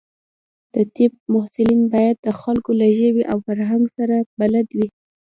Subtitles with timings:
[0.73, 4.87] د طب محصلین باید د خلکو له ژبې او فرهنګ سره بلد وي.